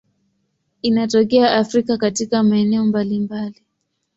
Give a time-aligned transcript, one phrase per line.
[0.81, 3.65] Inatokea Afrika katika maeneo mbalimbali.